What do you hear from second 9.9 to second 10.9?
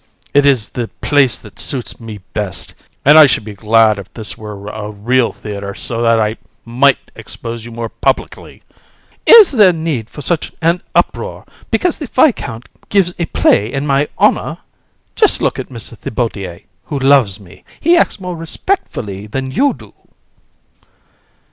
for such an